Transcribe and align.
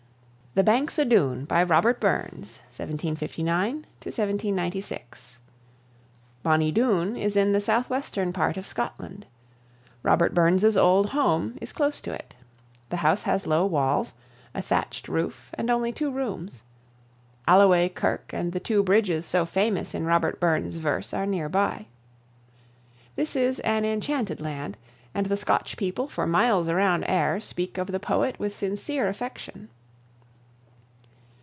"The 0.53 0.63
Banks 0.63 0.99
o' 0.99 1.05
Doon," 1.05 1.45
by 1.45 1.63
Robert 1.63 2.01
Burns 2.01 2.59
(1759 2.75 3.85
96). 4.53 5.39
Bonnie 6.43 6.71
Doon 6.73 7.15
is 7.15 7.37
in 7.37 7.53
the 7.53 7.61
southwestern 7.61 8.33
part 8.33 8.57
of 8.57 8.67
Scotland. 8.67 9.25
Robert 10.03 10.33
Burns's 10.35 10.75
old 10.75 11.11
home 11.11 11.57
it 11.61 11.73
close 11.73 12.01
to 12.01 12.13
it. 12.13 12.35
The 12.89 12.97
house 12.97 13.23
has 13.23 13.47
low 13.47 13.65
walls, 13.65 14.11
a 14.53 14.61
thatched 14.61 15.07
roof, 15.07 15.51
and 15.53 15.69
only 15.69 15.93
two 15.93 16.11
rooms. 16.11 16.63
Alloway 17.47 17.87
Kirk 17.87 18.33
and 18.33 18.51
the 18.51 18.59
two 18.59 18.83
bridges 18.83 19.25
so 19.25 19.45
famous 19.45 19.95
in 19.95 20.03
Robert 20.03 20.41
Burns's 20.41 20.81
verse 20.81 21.13
are 21.13 21.25
near 21.25 21.47
by. 21.47 21.85
This 23.15 23.37
is 23.37 23.61
an 23.61 23.85
enchanted 23.85 24.41
land, 24.41 24.75
and 25.15 25.27
the 25.27 25.37
Scotch 25.37 25.77
people 25.77 26.09
for 26.09 26.27
miles 26.27 26.67
around 26.67 27.05
Ayr 27.05 27.39
speak 27.39 27.77
of 27.77 27.87
the 27.87 28.01
poet 28.01 28.37
with 28.37 28.53
sincere 28.53 29.07
affection. 29.07 29.69